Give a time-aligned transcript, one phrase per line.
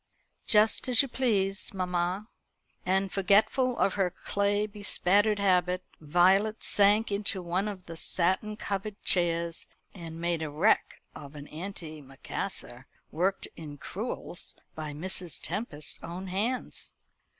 [0.47, 2.27] "Just as you please, mamma."
[2.87, 8.99] And forgetful of her clay bespattered habit, Violet sank into one of the satin covered
[9.03, 15.39] chairs, and made a wreck of an antimacassar worked in crewels by Mrs.
[15.39, 16.95] Tempest's own hands.